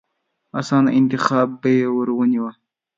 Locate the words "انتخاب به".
0.99-1.69